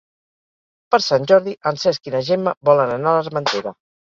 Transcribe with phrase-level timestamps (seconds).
[0.95, 3.79] Per Sant Jordi en Cesc i na Gemma volen anar a l'Armentera.